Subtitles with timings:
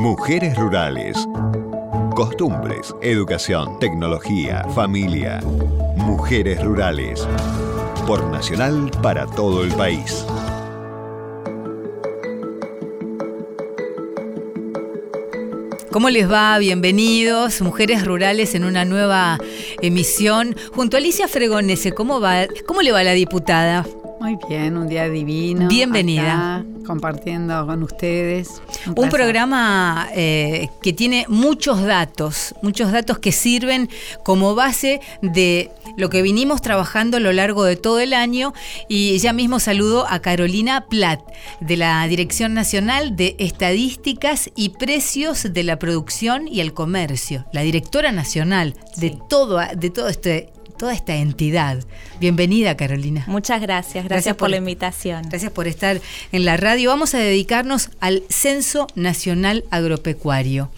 [0.00, 1.28] Mujeres rurales.
[2.16, 5.40] Costumbres, educación, tecnología, familia.
[5.94, 7.28] Mujeres rurales.
[8.06, 10.24] Por Nacional para todo el país.
[15.92, 16.56] ¿Cómo les va?
[16.56, 19.36] Bienvenidos, Mujeres Rurales, en una nueva
[19.82, 20.56] emisión.
[20.72, 23.86] Junto a Alicia Fregonese, ¿cómo, va, ¿cómo le va la diputada?
[24.18, 25.68] Muy bien, un día divino.
[25.68, 26.56] Bienvenida.
[26.56, 28.60] acá, compartiendo con ustedes.
[28.96, 33.88] Un programa eh, que tiene muchos datos, muchos datos que sirven
[34.24, 38.54] como base de lo que vinimos trabajando a lo largo de todo el año.
[38.88, 41.20] Y ya mismo saludo a Carolina Platt
[41.60, 47.60] de la Dirección Nacional de Estadísticas y Precios de la Producción y el Comercio, la
[47.60, 51.84] directora nacional de todo de todo este toda esta entidad.
[52.20, 53.24] Bienvenida, Carolina.
[53.26, 55.28] Muchas gracias, gracias, por, la invitación.
[55.28, 56.00] Gracias por estar
[56.32, 56.88] en la radio.
[56.88, 60.72] Vamos a dedicarnos al Censo Nacional Agropecuario.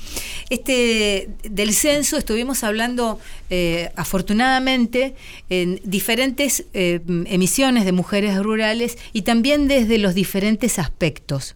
[0.51, 5.15] Este, del censo estuvimos hablando eh, afortunadamente
[5.51, 11.55] en diferentes eh, emisiones de mujeres rurales y también desde los diferentes aspectos.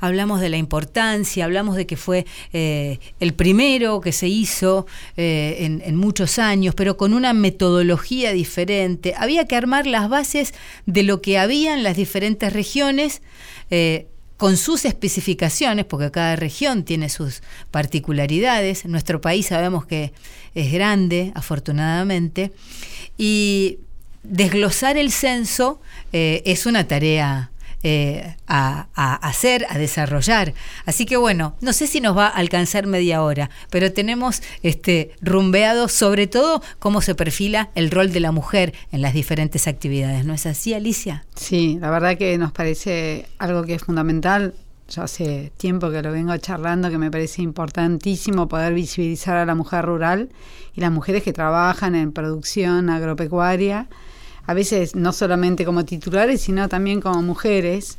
[0.00, 5.80] Hablamos de la importancia, hablamos de que fue eh, el primero que se hizo eh,
[5.84, 9.14] en, muchos años, pero con una metodología diferente.
[9.16, 10.54] Había que armar las bases
[10.86, 13.22] de lo que había en las diferentes regiones.
[13.70, 18.86] Eh, con sus especificaciones, porque cada región tiene sus particularidades.
[18.86, 20.14] Nuestro país sabemos que
[20.54, 22.50] es grande, afortunadamente,
[23.18, 23.80] y
[24.22, 27.50] desglosar el censo es una tarea
[27.82, 30.52] eh, a, a, hacer, a desarrollar.
[30.84, 35.12] Así que bueno, no sé si nos va a alcanzar media hora, pero tenemos este
[35.22, 40.24] rumbeado sobre todo cómo se perfila el rol de la mujer en las diferentes actividades.
[40.24, 41.24] ¿No es así, Alicia?
[41.34, 44.54] Sí, la verdad que nos parece algo que es fundamental.
[44.88, 49.54] Yo hace tiempo que lo vengo charlando, que me parece importantísimo poder visibilizar a la
[49.54, 50.30] mujer rural
[50.74, 53.88] y las mujeres que trabajan en producción agropecuaria
[54.46, 57.98] a veces no solamente como titulares, sino también como mujeres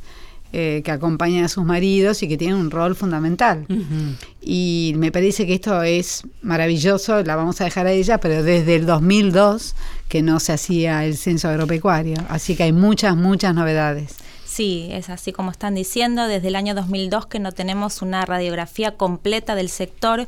[0.54, 3.64] eh, que acompañan a sus maridos y que tienen un rol fundamental.
[3.70, 4.16] Uh -huh.
[4.42, 8.76] Y me parece que esto es maravilloso, la vamos a dejar a ella, pero desde
[8.76, 9.74] el 2002
[10.08, 14.16] que no se hacía el censo agropecuario, así que hay muchas, muchas novedades.
[14.44, 18.98] Sí, es así como están diciendo, desde el año 2002 que no tenemos una radiografía
[18.98, 20.26] completa del sector,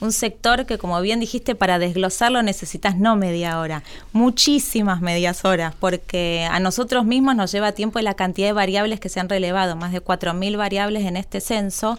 [0.00, 5.74] un sector que, como bien dijiste, para desglosarlo necesitas no media hora, muchísimas medias horas,
[5.78, 9.28] porque a nosotros mismos nos lleva tiempo y la cantidad de variables que se han
[9.28, 11.98] relevado, más de 4.000 variables en este censo.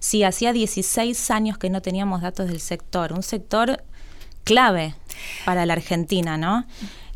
[0.00, 3.82] Sí, hacía 16 años que no teníamos datos del sector, un sector
[4.44, 4.94] clave
[5.44, 6.64] para la Argentina, ¿no?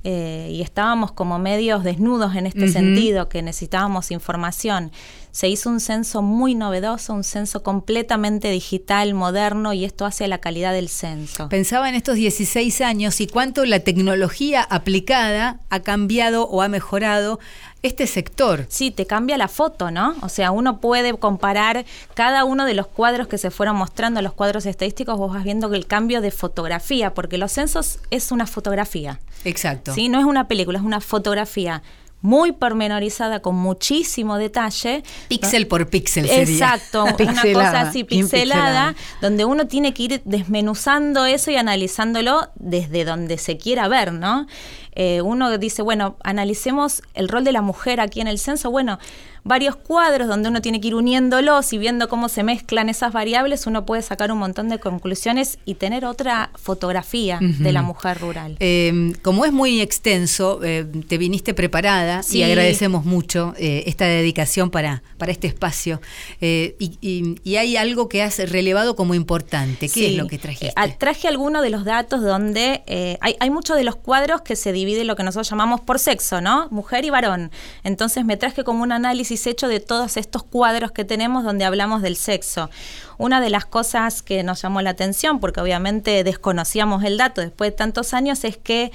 [0.04, 2.72] Eh, y estábamos como medios desnudos en este uh -huh.
[2.72, 4.90] sentido, que necesitábamos información.
[5.32, 10.38] Se hizo un censo muy novedoso, un censo completamente digital, moderno, y esto hace la
[10.38, 11.48] calidad del censo.
[11.48, 17.40] Pensaba en estos 16 años y cuánto la tecnología aplicada ha cambiado o ha mejorado
[17.82, 18.66] este sector.
[18.68, 20.14] Sí, te cambia la foto, ¿no?
[20.20, 24.34] O sea, uno puede comparar cada uno de los cuadros que se fueron mostrando, los
[24.34, 28.46] cuadros estadísticos, vos vas viendo que el cambio de fotografía, porque los censos es una
[28.46, 29.18] fotografía.
[29.44, 29.94] Exacto.
[29.94, 31.82] Sí, no es una película, es una fotografía
[32.22, 35.02] muy pormenorizada, con muchísimo detalle.
[35.28, 36.42] Píxel por píxel sería.
[36.42, 43.04] Exacto, una cosa así pixelada, donde uno tiene que ir desmenuzando eso y analizándolo desde
[43.04, 44.46] donde se quiera ver, ¿no?
[44.94, 48.70] Eh, uno dice, bueno, analicemos el rol de la mujer aquí en el censo.
[48.70, 48.98] Bueno,
[49.44, 53.66] varios cuadros donde uno tiene que ir uniéndolos y viendo cómo se mezclan esas variables,
[53.66, 57.58] uno puede sacar un montón de conclusiones y tener otra fotografía uh -huh.
[57.58, 58.56] de la mujer rural.
[58.60, 62.38] Eh, como es muy extenso, eh, te viniste preparada sí.
[62.38, 66.00] y agradecemos mucho eh, esta dedicación para, para este espacio.
[66.40, 69.88] Y, y, y, hay algo que has relevado como importante.
[69.88, 70.06] ¿Qué sí.
[70.06, 70.74] es lo que trajiste?
[70.98, 72.82] traje algunos de los datos donde
[73.20, 76.40] hay, hay muchos de los cuadros que se divide lo que nosotros llamamos por sexo,
[76.40, 76.68] ¿no?
[76.70, 77.50] Mujer y varón.
[77.84, 82.02] Entonces me traje como un análisis hecho de todos estos cuadros que tenemos donde hablamos
[82.02, 82.70] del sexo.
[83.18, 87.70] Una de las cosas que nos llamó la atención, porque obviamente desconocíamos el dato después
[87.70, 88.92] de tantos años, es que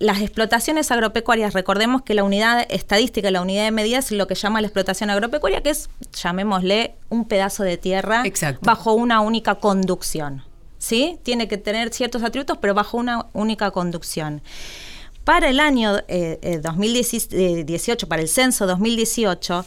[0.00, 4.34] las explotaciones agropecuarias, recordemos que la unidad estadística, la unidad de medida es lo que
[4.34, 8.60] llama la explotación agropecuaria, que es, llamémosle, un pedazo de tierra Exacto.
[8.62, 10.42] bajo una única conducción.
[10.78, 11.18] ¿Sí?
[11.22, 14.40] Tiene que tener ciertos atributos, pero bajo una única conducción.
[15.30, 19.64] Para el año eh, 2018, para el censo 2018,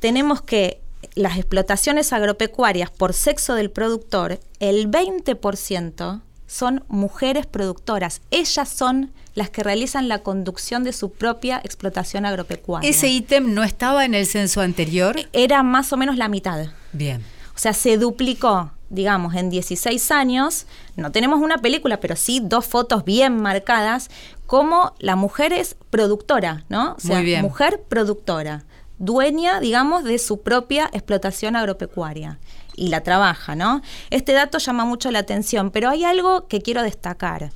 [0.00, 0.82] tenemos que
[1.14, 8.20] las explotaciones agropecuarias por sexo del productor, el 20% son mujeres productoras.
[8.30, 12.90] Ellas son las que realizan la conducción de su propia explotación agropecuaria.
[12.90, 15.16] ¿Ese ítem no estaba en el censo anterior?
[15.32, 16.66] Era más o menos la mitad.
[16.92, 17.22] Bien.
[17.22, 20.66] O O sea, se duplicó, digamos, en 16 años.
[20.96, 24.10] No tenemos una película, pero sí dos fotos bien marcadas,
[24.46, 26.94] como la mujer es productora, ¿no?
[26.94, 28.64] O sea, mujer productora,
[28.98, 32.38] dueña, digamos, de su propia explotación agropecuaria
[32.74, 33.82] y la trabaja, ¿no?
[34.10, 37.50] Este dato llama mucho la atención, pero hay algo que quiero destacar.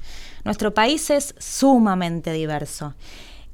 [0.45, 2.95] Nuestro país es sumamente diverso.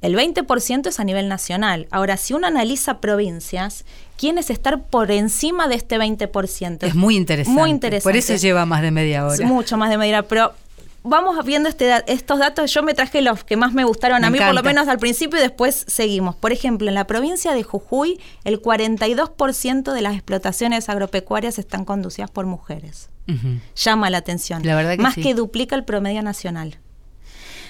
[0.00, 1.88] El 20% es a nivel nacional.
[1.90, 3.84] Ahora, si uno analiza provincias,
[4.16, 6.86] ¿quién es estar por encima de este 20%?
[6.86, 7.60] Es muy interesante.
[7.60, 8.04] Muy interesante.
[8.04, 9.46] Por eso lleva más de media hora.
[9.46, 10.52] mucho más de media hora, pero
[11.02, 12.72] vamos viendo este, estos datos.
[12.72, 15.38] Yo me traje los que más me gustaron a mí, por lo menos al principio,
[15.38, 16.36] y después seguimos.
[16.36, 22.30] Por ejemplo, en la provincia de Jujuy, el 42% de las explotaciones agropecuarias están conducidas
[22.30, 23.10] por mujeres.
[23.76, 24.62] Llama la atención.
[24.64, 26.78] La verdad más que duplica el promedio nacional.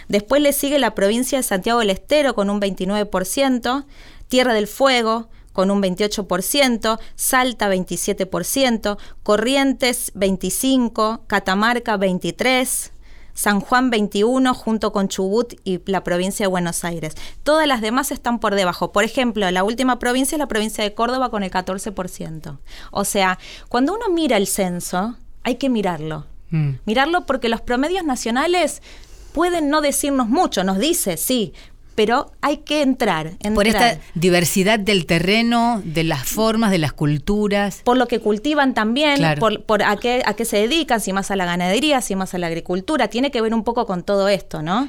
[0.09, 3.85] Después le sigue la provincia de Santiago del Estero con un 29%,
[4.29, 12.91] Tierra del Fuego con un 28%, Salta 27%, Corrientes 25%, Catamarca 23%,
[13.35, 17.15] San Juan 21 junto con Chubut y la provincia de Buenos Aires.
[17.45, 18.91] Todas las demás están por debajo.
[18.91, 22.59] Por ejemplo, la última provincia es la provincia de Córdoba con el 14%.
[22.91, 23.39] O sea,
[23.69, 26.27] cuando uno mira el censo, hay que mirarlo.
[26.51, 26.71] Mm.
[26.85, 28.83] Mirarlo porque los promedios nacionales
[29.39, 31.53] pueden no decirnos mucho, nos dice, sí,
[31.95, 37.83] pero hay que entrar, Por esta diversidad del terreno, de las formas, de las culturas.
[37.85, 41.37] Por lo que cultivan también, por, a, qué, a qué se dedican, si más a
[41.37, 43.07] la ganadería, si más a la agricultura.
[43.07, 44.89] Tiene que ver un poco con todo esto, ¿no?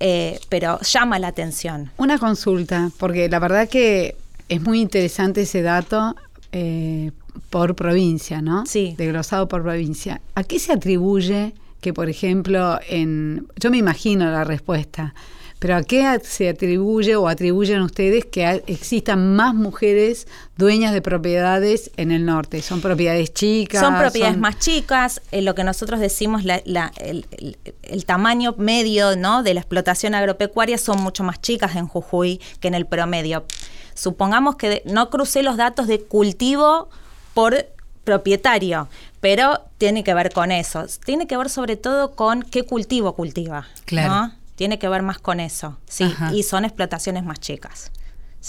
[0.00, 1.92] Eh, pero llama la atención.
[1.96, 4.16] Una consulta, porque la verdad que
[4.48, 6.16] es muy interesante ese dato.
[6.50, 7.12] Eh,
[7.50, 8.66] por provincia, ¿no?
[8.66, 8.94] Sí.
[8.98, 10.20] Desglosado por provincia.
[10.34, 11.52] ¿A qué se atribuye
[11.84, 13.46] que, por ejemplo, en.
[13.56, 15.14] Yo me imagino la respuesta,
[15.58, 20.26] pero ¿a qué se atribuye o atribuyen ustedes que existan más mujeres
[20.56, 22.62] dueñas de propiedades en el norte?
[22.62, 23.82] ¿Son propiedades chicas?
[23.82, 29.42] Son propiedades más chicas, eh, lo que nosotros decimos, el, tamaño medio ¿no?
[29.42, 33.44] de la explotación agropecuaria son mucho más chicas en Jujuy que en el promedio.
[33.92, 36.88] Supongamos que no crucé los datos de cultivo
[37.34, 37.66] por
[38.04, 38.88] propietario,
[39.20, 40.86] pero tiene que ver con eso.
[41.04, 43.66] Tiene que ver sobre todo con qué cultivo cultiva.
[43.84, 44.32] Claro.
[44.56, 45.78] Tiene que ver más con eso.
[45.88, 47.90] Sí, y son explotaciones más chicas.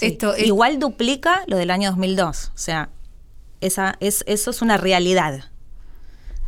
[0.01, 2.51] Esto Igual duplica lo del año 2002.
[2.53, 2.89] O sea,
[3.61, 5.45] esa, es, eso es una realidad.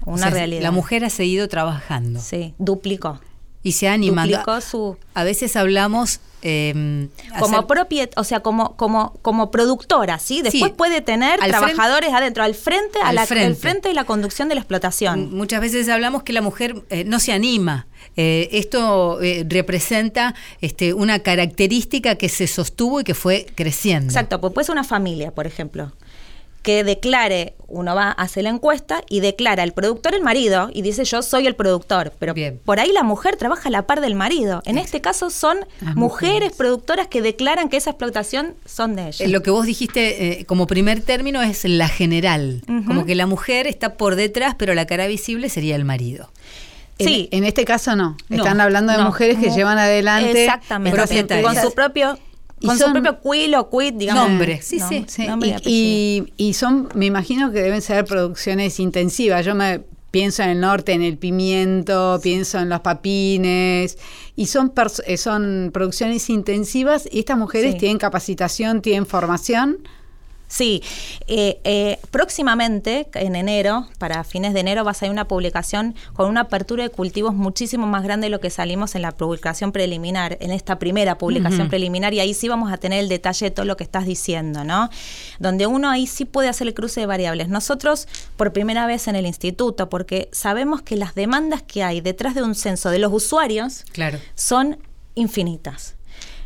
[0.05, 0.61] Una realidad.
[0.61, 2.19] La mujer ha seguido trabajando.
[2.19, 3.19] Sí, duplicó.
[3.63, 4.27] Y se ha animado.
[4.27, 4.97] Duplicó su...
[5.13, 7.07] A veces hablamos eh,
[7.39, 8.09] como hacer...
[8.15, 10.41] o sea, como, como, como productora, ¿sí?
[10.41, 13.59] Después puede tener trabajadores adentro, al frente, a la, frente.
[13.59, 15.35] frente de la conducción de la explotación.
[15.35, 17.87] Muchas veces hablamos que la mujer eh, no se anima.
[18.15, 24.07] Eh, esto eh, representa este, una característica que se sostuvo y que fue creciendo.
[24.07, 25.91] Exacto, pues puede ser una familia, por ejemplo
[26.67, 31.05] que declare, uno va, hace la encuesta y declara el productor el marido y dice
[31.05, 32.35] yo soy el productor, pero
[32.65, 34.61] por ahí la mujer trabaja a la par del marido.
[34.65, 35.59] En este caso son
[35.95, 36.51] mujeres.
[36.57, 39.21] productoras que declaran que esa explotación son de ellas.
[39.21, 43.27] Eh, lo que vos dijiste eh, como primer término es la general, como que la
[43.27, 46.29] mujer está por detrás, pero la cara visible sería el marido.
[46.99, 47.29] Sí.
[47.31, 48.17] En, este caso no.
[48.29, 52.19] Están hablando de mujeres que llevan adelante exactamente con su propio
[52.65, 54.29] con su propio quill o quit, digamos.
[54.29, 55.05] Nombre, sí, sí.
[55.65, 59.45] y, y, son, me imagino que deben ser producciones intensivas.
[59.45, 63.97] Yo me pienso en el norte, en el pimiento, pienso en los papines,
[64.35, 64.73] y son,
[65.05, 69.77] eh, son producciones intensivas y estas mujeres tienen capacitación, tienen formación.
[70.47, 70.81] Sí,
[71.27, 76.29] eh, eh, próximamente, en enero, para fines de enero, va a salir una publicación con
[76.29, 80.37] una apertura de cultivos muchísimo más grande de lo que salimos en la publicación preliminar,
[80.39, 83.65] en esta primera publicación preliminar, y ahí sí vamos a tener el detalle de todo
[83.65, 84.89] lo que estás diciendo, ¿no?
[85.39, 87.49] Donde uno ahí sí puede hacer el cruce de variables.
[87.49, 92.35] Nosotros, por primera vez en el instituto, porque sabemos que las demandas que hay detrás
[92.35, 94.17] de un censo de los usuarios claro.
[94.35, 94.77] son
[95.15, 95.95] infinitas.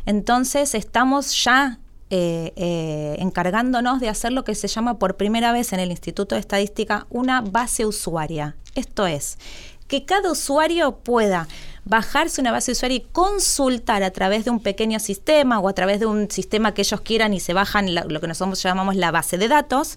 [0.06, 1.78] Entonces estamos ya
[2.14, 6.34] eh, eh, encargándonos de hacer lo que se llama por primera vez en el Instituto
[6.34, 8.54] de Estadística una base usuaria.
[8.74, 9.38] Esto es,
[9.88, 11.48] que cada usuario pueda
[11.86, 16.00] bajarse una base usuaria y consultar a través de un pequeño sistema o a través
[16.00, 19.38] de un sistema que ellos quieran y se bajan lo que nosotros llamamos la base
[19.38, 19.96] de datos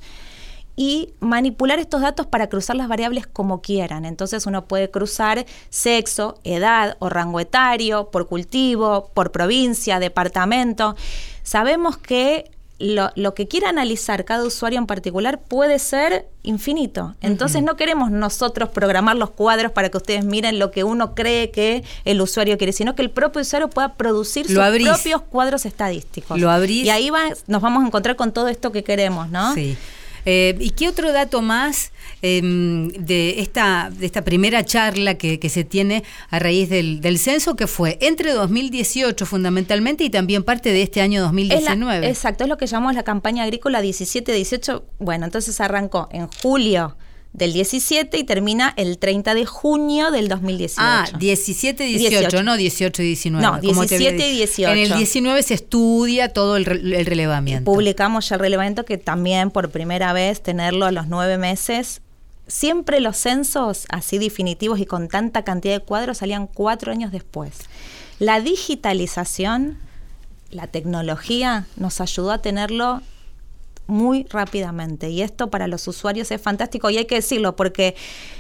[0.75, 4.05] y manipular estos datos para cruzar las variables como quieran.
[4.05, 10.96] Entonces uno puede cruzar sexo, edad o rango etario, por cultivo, por provincia, departamento.
[11.44, 17.15] Sabemos que lo, que quiera analizar cada usuario en particular puede ser infinito.
[17.22, 21.51] Entonces no queremos nosotros programar los cuadros para que ustedes miren lo que uno cree
[21.51, 26.38] que el usuario quiere, sino que el propio usuario pueda producir sus propios cuadros estadísticos.
[26.38, 29.53] Lo Y ahí va, nos vamos a encontrar con todo esto que queremos, ¿no?
[29.53, 29.77] Sí.
[30.25, 31.91] Eh, ¿Y qué otro dato más
[32.22, 37.67] em, de, esta, de esta primera charla que, se tiene a raíz del, censo, que
[37.67, 42.08] fue entre 2018 fundamentalmente y también parte de este año 2019?
[42.08, 44.84] exacto, es lo que llamamos la campaña agrícola 17-18.
[45.00, 46.98] Bueno, entonces arrancó en julio
[47.36, 50.82] del 17 y termina el 30 de junio del 2018.
[50.82, 53.46] Ah, 17 18, no 18 y 19.
[53.46, 54.72] No, 17 y 18.
[54.72, 57.70] En el 19 se estudia todo el, relevamiento.
[57.70, 62.01] publicamos ya el relevamiento que también por primera vez tenerlo a los nueve meses.
[62.48, 67.54] Siempre los censos así definitivos y con tanta cantidad de cuadros salían cuatro años después.
[68.18, 69.77] La digitalización,
[70.51, 73.01] la tecnología nos ayudó a tenerlo
[73.88, 75.10] muy rápidamente.
[75.10, 77.96] Y esto para los usuarios es fantástico y hay que decirlo porque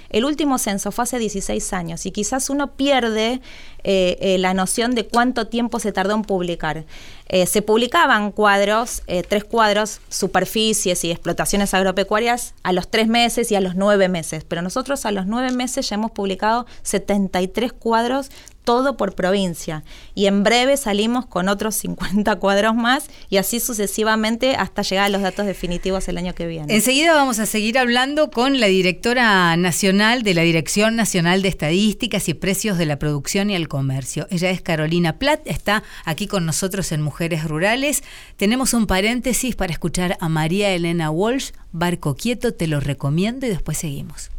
[0.09, 3.41] el último censo fue hace 16 años y quizás uno pierde
[3.83, 6.85] eh, eh, la noción de cuánto tiempo se tardó en publicar.
[7.27, 13.55] Eh, se publicaban cuadros, tres cuadros, superficies y explotaciones agropecuarias a los tres meses y
[13.55, 18.29] a los nueve meses, pero nosotros a los nueve meses ya hemos publicado 73 cuadros
[18.65, 19.83] todo por provincia.
[20.13, 25.09] Y en breve salimos con otros 50 cuadros más y así sucesivamente hasta llegar a
[25.09, 26.73] los datos definitivos el año que viene.
[26.73, 32.29] Enseguida vamos a seguir hablando con la directora nacional de la Dirección Nacional de Estadísticas
[32.29, 34.27] y Precios de la Producción y el Comercio.
[34.29, 38.03] Ella es Carolina Platt, está aquí con nosotros en Mujeres Rurales.
[38.37, 43.49] Tenemos un paréntesis para escuchar a María Elena Walsh, Barco Quieto, te lo recomiendo y
[43.49, 44.29] después seguimos.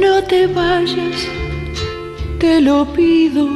[0.00, 1.28] no te vayas,
[2.40, 3.48] te lo pido,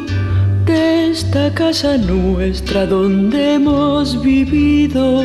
[0.68, 5.22] de esta casa nuestra donde hemos vivido.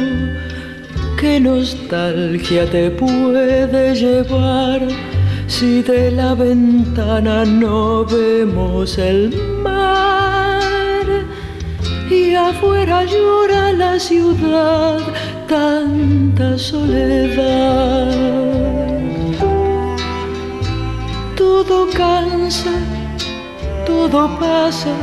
[1.19, 4.81] ¿Qué nostalgia te puede llevar
[5.47, 11.05] si de la ventana no vemos el mar?
[12.09, 14.99] Y afuera llora la ciudad,
[15.47, 18.11] tanta soledad
[21.35, 22.75] todo cansa,
[23.85, 24.95] todo pasa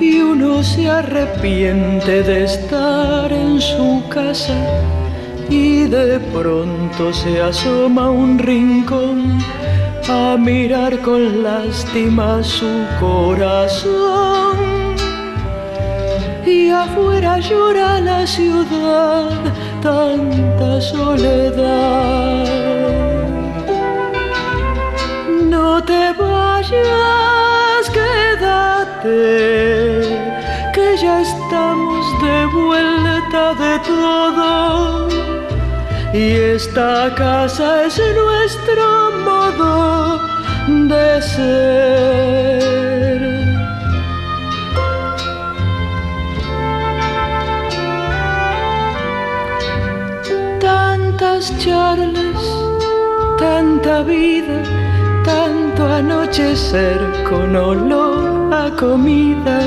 [0.00, 4.56] y uno se arrepiente de estar en su casa
[5.48, 9.38] y de pronto se asoma un rincón
[10.08, 14.56] a mirar con lástima su corazón.
[16.44, 19.30] Y afuera llora la ciudad,
[19.82, 22.66] tanta soledad
[25.76, 29.45] no te vayas, quédate,
[36.16, 38.86] Y esta casa es nuestro
[39.28, 40.18] modo
[40.88, 43.20] de ser.
[50.58, 52.42] Tantas charlas,
[53.38, 54.62] tanta vida
[55.26, 59.60] tanto anochecer con olor a comida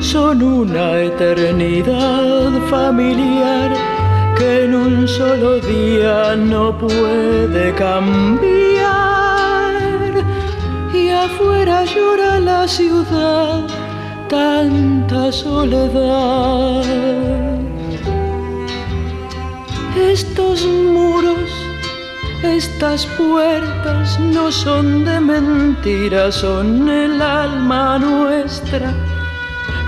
[0.00, 3.75] son una eternidad familiar
[4.36, 8.44] que en un solo día no puede cambiar
[10.94, 13.66] y afuera llora la ciudad
[14.28, 16.82] tanta soledad
[19.96, 21.66] estos muros
[22.42, 28.92] estas puertas no son de mentira, son el alma nuestra.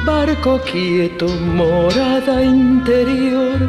[0.04, 3.68] Barco quieto, morada interior,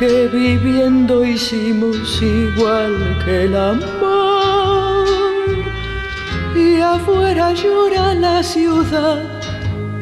[0.00, 5.04] que viviendo hicimos igual que el amor.
[6.56, 9.22] Y afuera llora la ciudad,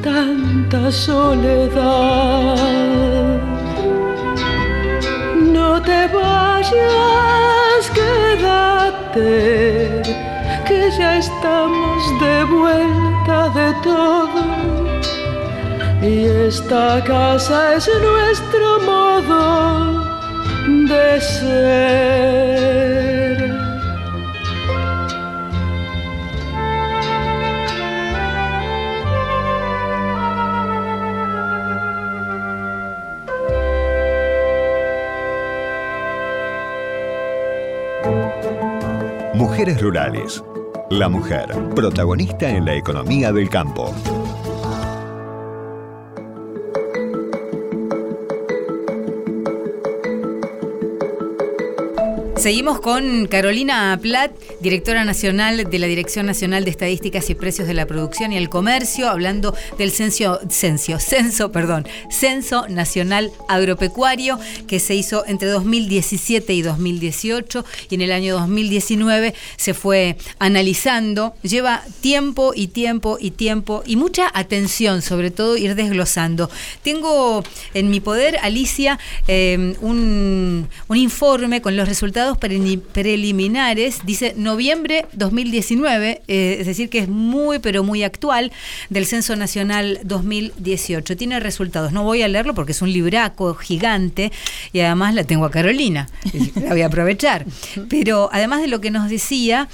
[0.00, 2.56] tanta soledad.
[5.56, 9.22] No te vayas quédate,
[10.68, 14.46] que ya estamos de vuelta de todo.
[16.00, 19.67] Y esta casa es nuestro modo
[39.34, 40.42] Mujeres Rurales.
[40.88, 43.94] La mujer, protagonista en la economía del campo.
[52.38, 57.74] Seguimos con Carolina Platt, directora nacional de la Dirección Nacional de Estadísticas y Precios de
[57.74, 64.80] la Producción y el Comercio, hablando del censo, censo, censo, perdón, Censo Nacional Agropecuario que
[64.80, 71.34] se hizo entre 2017 y 2018 y en el año 2019 se fue analizando.
[71.42, 76.50] Lleva tiempo y tiempo y tiempo y mucha atención, sobre todo ir desglosando.
[76.82, 85.04] Tengo en mi poder, Alicia, eh, un, un informe con los resultados preliminares, dice noviembre
[85.12, 88.50] 2019, eh, es decir, que es muy, pero muy actual,
[88.88, 91.16] del Censo Nacional 2018.
[91.18, 94.32] Tiene resultados, no voy a leerlo porque es un libraco gigante
[94.72, 96.08] y además la tengo a Carolina,
[96.54, 97.44] la voy a aprovechar.
[97.90, 99.68] Pero además de lo que nos decía,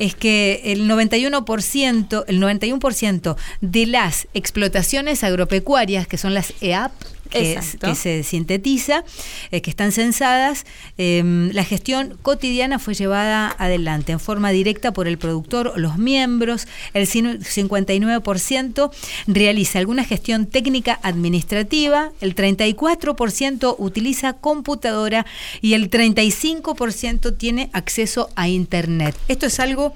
[0.00, 6.92] es que el 91%, el 91% de las explotaciones agropecuarias, que son las EAP,
[7.26, 7.60] que,
[7.94, 9.04] se sintetiza,
[9.50, 10.64] eh, que están censadas,
[10.98, 15.98] em, la gestión cotidiana fue llevada adelante en forma directa por el productor o los
[15.98, 16.66] miembros.
[16.94, 18.90] El 59%
[19.26, 25.26] realiza alguna gestión técnica administrativa, el 34% utiliza computadora
[25.60, 29.16] y el 35% tiene acceso a Internet.
[29.28, 29.94] Esto es algo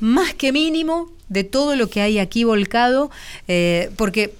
[0.00, 3.10] más que mínimo de todo lo que hay aquí volcado,
[3.48, 4.34] eh, porque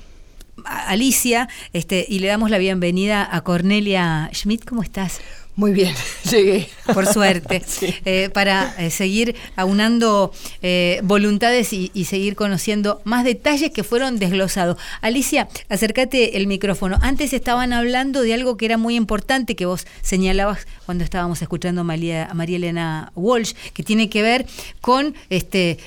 [0.67, 4.65] Alicia, este, y le damos la bienvenida a Cornelia Schmidt.
[4.65, 5.21] ¿Cómo estás?
[5.57, 5.95] Muy bien,
[6.31, 6.69] llegué.
[6.93, 7.63] Por suerte,
[8.05, 14.77] eh, para eh, seguir aunando eh, voluntades y, seguir conociendo más detalles que fueron desglosados.
[15.01, 16.99] Alicia, acércate el micrófono.
[17.01, 21.81] Antes estaban hablando de algo que era muy importante que vos señalabas cuando estábamos escuchando
[21.81, 24.47] a María, Elena Walsh, que tiene que ver
[24.81, 25.79] con este,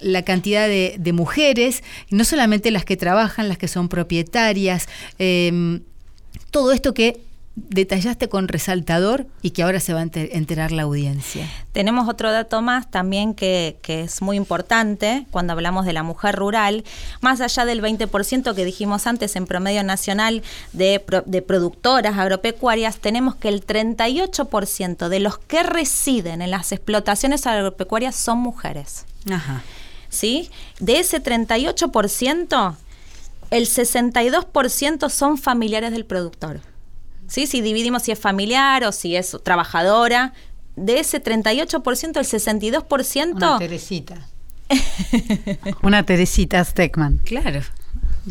[0.00, 4.88] la cantidad de, mujeres, no solamente las que trabajan, las que son propietarias,
[6.50, 7.25] todo esto que
[7.56, 11.48] detallaste con resaltador y que ahora se va a enterar la audiencia.
[11.72, 16.84] Tenemos otro dato más también que, es muy importante cuando hablamos de la mujer rural,
[17.22, 20.42] más allá del 20% que dijimos antes en promedio nacional
[20.74, 27.46] de, de productoras agropecuarias, tenemos que el 38% de los que residen en las explotaciones
[27.46, 29.06] agropecuarias son mujeres.
[29.30, 29.62] Ajá.
[30.10, 30.50] ¿Sí?
[30.78, 32.76] De ese 38%,
[33.50, 36.60] el 62% son familiares del productor.
[37.28, 37.46] ¿Sí?
[37.46, 40.32] Si dividimos si es familiar o si es trabajadora,
[40.76, 43.36] de ese 38%, el 62%...
[43.36, 44.28] Una Teresita.
[45.82, 47.18] Una Teresita Steckman.
[47.24, 47.60] Claro.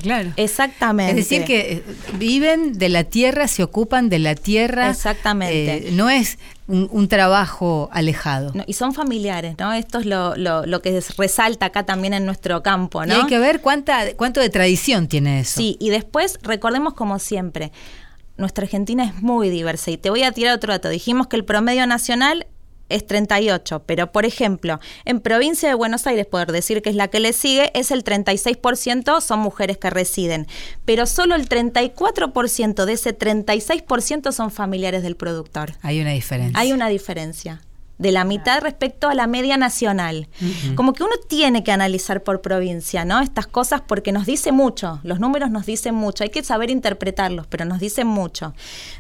[0.02, 0.34] Claro.
[0.36, 1.12] Exactamente.
[1.12, 1.84] Es decir, que eh,
[2.18, 4.90] viven de la tierra, se ocupan de la tierra.
[4.90, 5.88] Exactamente.
[5.88, 8.52] Eh, no es un, trabajo alejado.
[8.68, 9.72] y son familiares, ¿no?
[9.72, 13.14] Esto es lo, lo, que resalta acá también en nuestro campo, ¿no?
[13.14, 15.58] Y hay que ver cuánta, cuánto de tradición tiene eso.
[15.58, 17.72] Sí, y después recordemos como siempre,
[18.38, 19.92] nuestra Argentina es muy diversa.
[19.92, 20.90] Y te voy a tirar otro dato.
[20.90, 22.48] Dijimos que el promedio nacional
[22.90, 27.08] es 38, pero por ejemplo, en provincia de Buenos Aires, poder decir que es la
[27.08, 30.48] que le sigue, es el 36% son mujeres que residen,
[30.86, 35.74] pero solo el 34% de ese 36% son familiares del productor.
[35.82, 36.60] Hay una diferencia.
[36.60, 37.62] Hay una diferencia
[37.98, 40.28] de la mitad respecto a la media nacional.
[40.76, 43.22] Como que uno tiene que analizar por provincia, ¿no?
[43.22, 47.48] Estas cosas porque nos dice mucho, los números nos dicen mucho, hay que saber interpretarlos,
[47.48, 48.54] pero nos dicen mucho.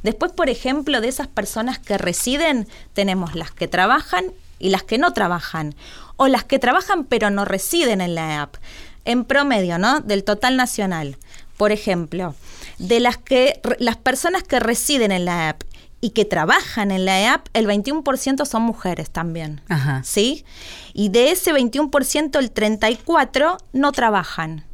[0.04, 4.26] Después, por ejemplo, de esas personas que residen, tenemos las que trabajan
[4.60, 5.76] y las que no trabajan,
[6.16, 8.56] o las que trabajan pero no residen en la EAP.
[9.04, 10.00] En promedio, ¿no?
[10.00, 11.18] Del total nacional.
[11.58, 12.36] Por ejemplo,
[12.80, 15.64] de las que las personas que residen en la EAP
[16.02, 19.62] y que trabajan en la EAP, el 21% son mujeres también.
[20.04, 20.46] ¿Sí?
[20.94, 24.66] Y de ese 21%, el 34% no trabajan.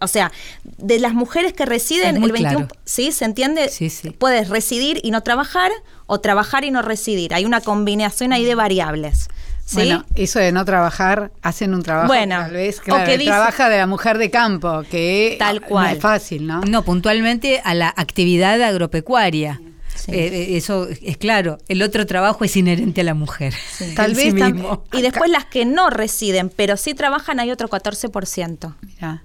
[0.00, 0.30] O sea,
[0.64, 3.12] de las mujeres que residen, el 21%, ¿sí?
[3.12, 3.68] ¿Se entiende?
[3.68, 4.10] Sí, sí.
[4.10, 5.70] Puedes residir y no trabajar
[6.06, 7.32] o trabajar y no residir.
[7.32, 9.28] Hay una combinación ahí de variables.
[9.64, 9.76] ¿Sí?
[9.76, 13.76] Bueno, eso de no trabajar, hacen un trabajo bueno, tal vez, claro, que trabaja de
[13.76, 15.84] la mujer de campo, que tal cual.
[15.84, 16.62] no es fácil, ¿no?
[16.62, 19.60] No, puntualmente a la actividad agropecuaria.
[20.08, 21.58] Eh, eh, eso es claro.
[21.68, 23.54] El otro trabajo es inherente a la mujer.
[23.94, 24.84] Tal vez mismo.
[24.92, 28.74] Y después las que no residen, pero sí trabajan, hay otro 14%.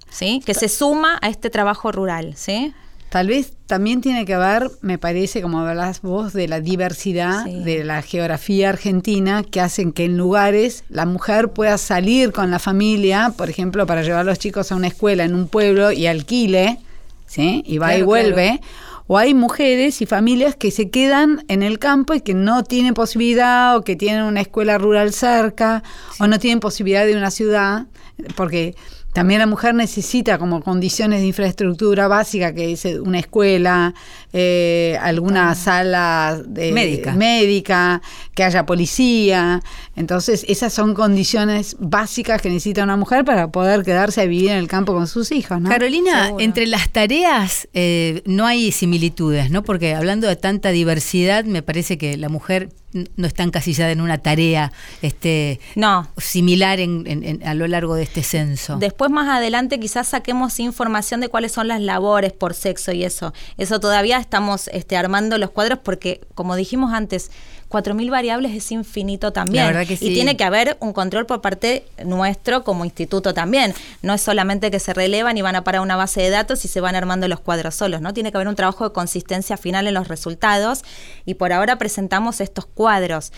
[0.10, 0.41] ¿Sí?
[0.46, 2.34] Que se suma a este trabajo rural.
[2.36, 2.74] ¿Sí?
[3.13, 7.84] Tal vez también tiene que ver, me parece, como hablas vos, de la diversidad de
[7.84, 13.32] la geografía argentina que hacen que en lugares la mujer pueda salir con la familia,
[13.38, 16.80] por ejemplo, para llevar a los chicos a una escuela en un pueblo y alquile,
[17.28, 17.63] ¿sí?
[17.67, 18.60] Y va y vuelve
[19.08, 22.94] o hay mujeres y familias que se quedan en el campo y que no tienen
[22.94, 25.84] posibilidad o que tienen una escuela rural cerca
[26.20, 27.88] o no tienen posibilidad de una ciudad,
[28.36, 28.76] porque
[29.13, 33.93] también la mujer necesita como condiciones de infraestructura básica, que es una escuela,
[34.34, 37.13] eh, alguna sala de, Médica.
[37.13, 38.02] médica,
[38.34, 39.62] que haya policía.
[39.95, 44.58] Entonces, esas son condiciones básicas que necesita una mujer para poder quedarse a vivir en
[44.58, 45.69] el campo con sus hijos, ¿no?
[45.69, 46.43] Carolina, Seguro.
[46.43, 49.63] entre las tareas eh, no hay similitudes, ¿no?
[49.63, 54.19] Porque hablando de tanta diversidad, me parece que la mujer no está encasillada en una
[54.19, 56.08] tarea este, No.
[56.17, 58.77] similar en- en- en- a lo largo de este censo.
[58.77, 63.34] Después más adelante quizás saquemos información de cuáles son las labores por sexo y eso.
[63.58, 67.32] Eso todavía estamos este, armando los cuadros porque, como dijimos antes,
[67.74, 69.64] 4.000 variables es infinito también.
[69.64, 70.10] La verdad que sí.
[70.10, 73.74] Y tiene que haber un control por parte nuestro como instituto también.
[74.04, 76.68] No es solamente que se relevan y van a parar una base de datos y
[76.68, 78.14] se van armando los cuadros solos, ¿no?
[78.14, 80.84] Tiene que haber un trabajo de consistencia final en los resultados
[81.26, 83.34] y por ahora presentamos estos cuadros.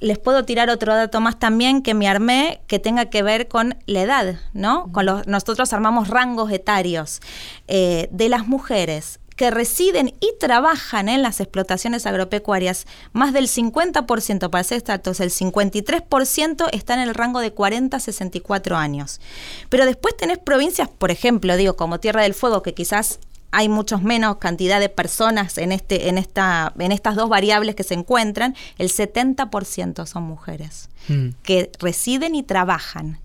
[0.00, 3.76] Les puedo tirar otro dato más también que me armé que tenga que ver con
[3.84, 4.90] la edad, ¿no?
[4.90, 7.20] Con los, nosotros armamos rangos etarios
[7.68, 14.50] eh, de las mujeres que residen y trabajan en las explotaciones agropecuarias, más del 50%,
[14.50, 19.20] para ser exactos, el 53% está en el rango de 40 a 64 años.
[19.68, 23.18] Pero después tenés provincias, por ejemplo, digo, como Tierra del Fuego, que quizás
[23.52, 27.84] hay muchos menos cantidad de personas en este en esta en estas dos variables que
[27.84, 31.28] se encuentran, el 70% son mujeres Mm.
[31.42, 33.18] que residen y trabajan.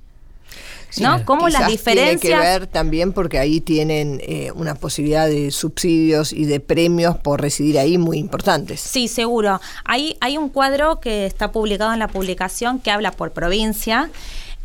[0.89, 1.23] Sí, ¿No?
[1.23, 6.33] Cómo las diferencias Tiene que ver también porque ahí tienen eh, una posibilidad de subsidios
[6.33, 8.81] y de premios por residir ahí muy importantes.
[8.81, 9.61] Sí, seguro.
[9.85, 14.09] Hay, hay un cuadro que está publicado en la publicación que habla por provincia.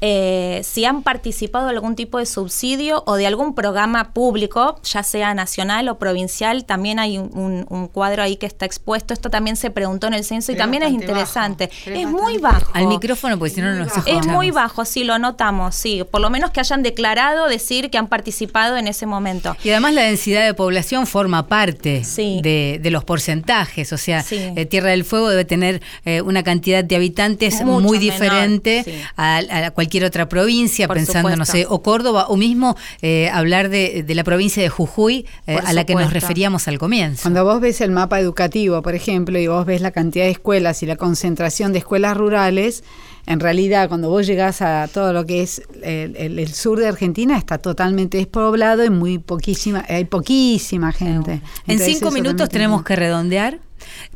[0.01, 5.03] Eh, si han participado de algún tipo de subsidio o de algún programa público, ya
[5.03, 9.15] sea nacional o provincial, también hay un, un- un cuadro ahí que está expuesto.
[9.15, 11.69] Esto también se preguntó en el censo y Pero es también es interesante.
[11.69, 12.71] bajo, Es es muy bajo.
[12.75, 14.27] Al micrófono, porque si no, no nos Es escuchamos.
[14.27, 16.05] muy bajo, sí, lo notamos, sí.
[16.11, 19.57] Por lo menos que hayan declarado decir que han participado en ese momento.
[19.65, 22.41] Y además la densidad de población forma parte Sí.
[22.43, 23.93] de, de los porcentajes.
[23.93, 24.53] O sea, Sí.
[24.57, 28.83] eh, Tierra del Fuego debe tener eh, una cantidad de habitantes Mucho muy menor, diferente
[28.85, 28.93] sí.
[29.17, 33.69] a, a cualquier otra provincia, Por pensando, no sé, o Córdoba, o mismo eh, hablar
[33.69, 37.23] de, de la provincia de Jujuy, eh, a la que nos referíamos al comienzo.
[37.23, 40.83] Cuando vos ves el mapa educativo, por ejemplo, y vos ves la cantidad de escuelas
[40.83, 42.85] y la concentración de escuelas rurales,
[43.27, 46.87] en realidad cuando vos llegás a todo lo que es el, el- el sur de
[46.87, 51.41] Argentina está totalmente despoblado y muy poquísima, hay poquísima gente.
[51.67, 53.59] En cinco minutos tenemos que redondear.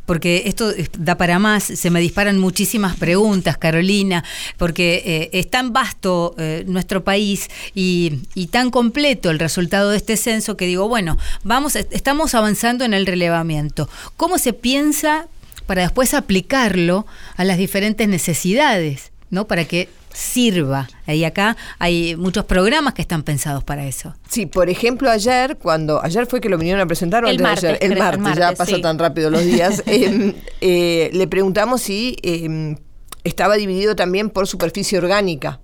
[0.06, 4.24] Porque esto da para más, se me disparan muchísimas preguntas, Carolina,
[4.56, 9.96] porque eh, es tan vasto eh, nuestro país y, y tan completo el resultado de
[9.98, 13.88] este censo que digo, bueno, vamos, est- estamos avanzando en el relevamiento.
[14.16, 15.28] ¿Cómo se piensa
[15.66, 17.06] para después aplicarlo
[17.36, 19.46] a las diferentes necesidades, ¿no?
[19.46, 20.88] Para que sirva.
[21.06, 24.14] Y acá hay muchos programas que están pensados para eso.
[24.28, 27.38] Sí, por ejemplo, ayer, cuando ayer fue que lo vinieron a presentar, o El antes
[27.38, 27.78] de martes, ayer?
[27.82, 28.82] el creo, el martes, ya martes, pasa sí.
[28.82, 32.76] tan rápido los días, eh, eh, le preguntamos si eh,
[33.24, 35.60] estaba dividido también por superficie orgánica.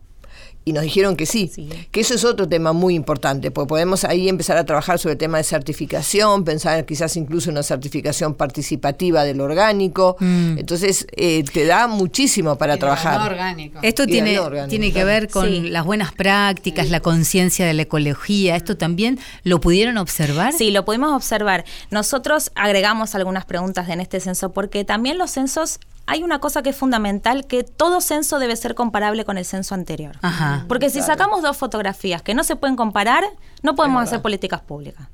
[0.69, 1.69] Y nos dijeron que sí, Sí.
[1.93, 5.19] que eso es otro tema muy importante, porque podemos ahí empezar a trabajar sobre el
[5.19, 10.17] tema de certificación, pensar quizás incluso en una certificación participativa del orgánico.
[10.19, 10.59] Mm.
[10.59, 13.21] Entonces, eh, te da muchísimo para Y trabajar.
[13.21, 13.79] no orgánico.
[13.83, 15.61] Esto Y tiene, órgano, tiene que ver con Sí.
[15.69, 18.57] las buenas prácticas, la conciencia de la ecología.
[18.57, 20.53] ¿Esto también lo pudieron observar?
[20.53, 21.65] Sí, lo pudimos observar.
[21.93, 26.71] Nosotros agregamos algunas preguntas en este censo porque también los censos hay una cosa que
[26.71, 30.17] es fundamental, que todo censo debe ser comparable con el censo anterior.
[30.23, 30.65] Ajá.
[30.69, 33.25] Porque si sacamos dos fotografías que no se pueden comparar,
[33.63, 35.07] no podemos hacer políticas públicas.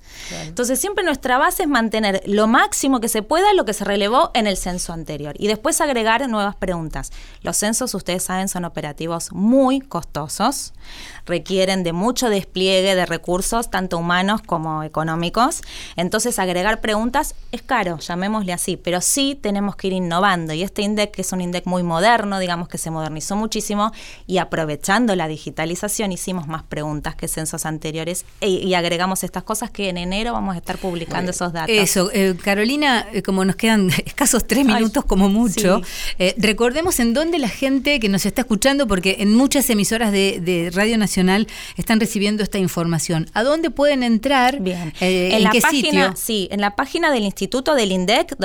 [0.43, 4.31] Entonces siempre nuestra base es mantener lo máximo que se pueda lo que se relevó
[4.35, 7.13] en el censo anterior y después agregar nuevas preguntas.
[7.43, 10.73] Los censos, ustedes saben, son operativos muy costosos,
[11.27, 15.63] requieren de mucho despliegue de recursos, tanto humanos como económicos.
[15.97, 20.83] Entonces agregar preguntas es caro, llamémosle así, pero sí tenemos que ir innovando y este
[20.83, 23.93] INDEC, que es un INDEC muy moderno, digamos que se modernizó muchísimo
[24.27, 29.71] y aprovechando la digitalización hicimos más preguntas que censos anteriores e- y agregamos estas cosas
[29.71, 31.75] que en enero vamos a estar publicando esos datos.
[31.77, 35.85] Eso, eh, Carolina, eh, como nos quedan escasos tres Ay, minutos como mucho, sí.
[36.19, 40.41] eh, recordemos en dónde la gente que nos está escuchando, porque en muchas emisoras de,
[40.41, 43.31] de Radio Nacional están recibiendo esta información.
[43.35, 44.61] ¿A dónde pueden entrar?
[44.61, 44.93] Bien.
[45.01, 46.13] Eh, en ¿En la qué página, sitio?
[46.17, 48.37] sí, en la página del Instituto del INDEC,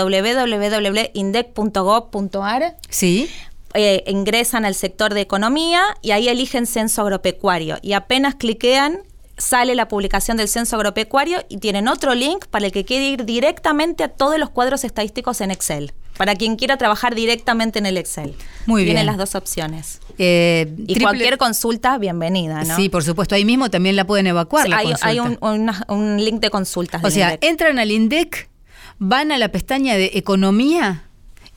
[1.38, 3.30] www.indec.gov.ar, Sí.
[3.73, 9.00] eh, ingresan al sector de economía y ahí eligen censo agropecuario y apenas cliquean
[9.38, 13.26] sale la publicación del censo agropecuario y tienen otro link para el que quiere ir
[13.26, 15.93] directamente a todos los cuadros estadísticos en Excel.
[16.17, 18.34] para quien quiera trabajar directamente en el Excel.
[18.65, 19.06] Muy bien.
[19.06, 20.00] las dos opciones.
[20.17, 22.76] Eh, Y triple- cualquier consulta, bienvenida, ¿no?
[22.76, 23.36] Sí, por supuesto.
[23.36, 24.67] Ahí mismo también la pueden evacuar.
[24.67, 27.04] la hay, hay un, una- un link de consultas.
[27.04, 27.43] O sea, INDEC.
[27.43, 28.50] entran al INDEC,
[28.97, 31.04] van a la pestaña de economía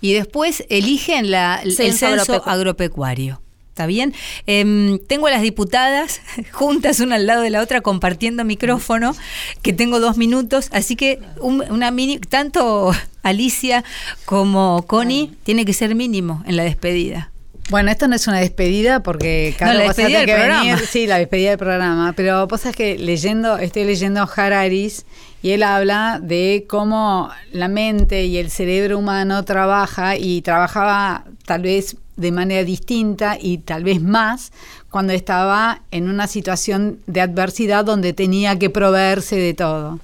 [0.02, 3.40] y después eligen la, el Censo censo agropecu- agropecuario.
[3.70, 4.12] ¿Está bien?
[4.46, 6.20] Em, tengo a las diputadas
[6.52, 9.16] juntas una al lado de la otra compartiendo micrófono,
[9.62, 13.84] que tengo dos minutos, así que un- una mini, tanto Alicia
[14.24, 17.30] como Connie tiene que ser mínimo en la despedida.
[17.70, 20.78] Bueno, esto no es una despedida porque No, la despedida del que programa.
[20.90, 22.12] sí, la despedida del programa.
[22.16, 25.06] Pero vos sabés que leyendo, estoy leyendo Hararis
[25.40, 31.62] y él habla de cómo la mente y el cerebro humano trabaja y trabajaba tal
[31.62, 34.52] vez de manera distinta y tal vez más
[34.90, 39.98] cuando estaba en una situación de adversidad donde tenía que proveerse de todo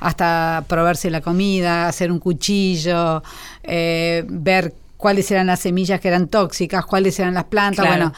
[0.00, 3.22] hasta proveerse la comida, hacer un cuchillo,
[3.62, 8.06] eh, ver cuáles eran las semillas que eran tóxicas, cuáles eran las plantas, Claro.
[8.06, 8.14] bueno,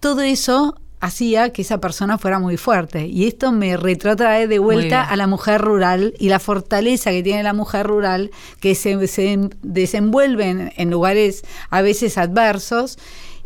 [0.00, 3.06] todo eso hacía que esa persona fuera muy fuerte.
[3.06, 7.42] Y esto me retrotrae de vuelta a la mujer rural y la fortaleza que tiene
[7.42, 8.30] la mujer rural,
[8.60, 12.98] que se, se desenvuelve en, en lugares a veces adversos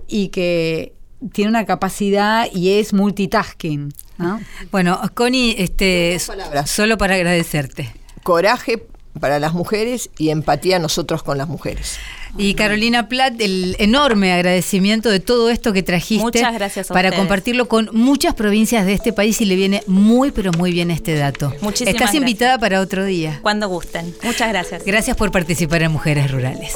[0.08, 0.94] y que
[1.32, 3.92] tiene una capacidad y es multitasking.
[4.18, 4.40] ¿no?
[4.70, 6.18] Bueno, Connie, este,
[6.66, 7.94] solo para agradecerte.
[8.22, 8.86] Coraje
[9.20, 11.98] para las mujeres y empatía nosotros con las mujeres.
[12.38, 17.08] Y Carolina Platt, el enorme agradecimiento de todo esto que trajiste Muchas gracias a para
[17.08, 17.20] ustedes.
[17.20, 21.14] compartirlo con muchas provincias de este país y le viene muy pero muy bien este
[21.14, 21.50] dato.
[21.60, 22.14] Muchísimas Estás gracias.
[22.22, 23.38] invitada para otro día.
[23.42, 24.14] Cuando gusten.
[24.22, 24.84] Muchas gracias.
[24.84, 26.72] Gracias por participar en Mujeres Rurales.